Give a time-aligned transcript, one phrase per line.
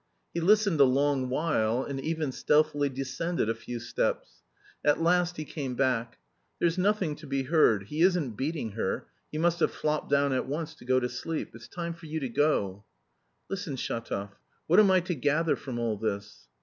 [0.33, 4.41] He listened a long while, and even stealthily descended a few steps.
[4.83, 6.17] At last he came back.
[6.57, 10.47] "There's nothing to be heard; he isn't beating her; he must have flopped down at
[10.47, 11.51] once to go to sleep.
[11.53, 12.83] It's time for you to go."
[13.47, 14.31] "Listen, Shatov,
[14.65, 16.47] what am I to gather from all this?"